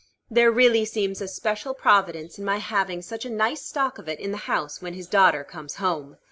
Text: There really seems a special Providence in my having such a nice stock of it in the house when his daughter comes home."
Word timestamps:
There 0.31 0.49
really 0.49 0.83
seems 0.83 1.21
a 1.21 1.27
special 1.27 1.75
Providence 1.75 2.39
in 2.39 2.43
my 2.43 2.57
having 2.57 3.03
such 3.03 3.23
a 3.23 3.29
nice 3.29 3.61
stock 3.63 3.99
of 3.99 4.09
it 4.09 4.19
in 4.19 4.31
the 4.31 4.37
house 4.49 4.81
when 4.81 4.95
his 4.95 5.05
daughter 5.05 5.43
comes 5.43 5.75
home." 5.75 6.17